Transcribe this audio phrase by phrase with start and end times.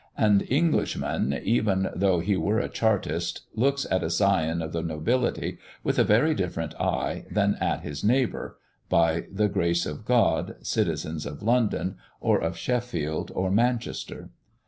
[0.17, 5.59] An Englishman, even though he were a chartist, looks at a scion of the nobility
[5.83, 8.57] with a very different eye, than at his neighbour,
[8.89, 14.31] by the grace of God, citizen of London, or of Sheffield, or Manchester.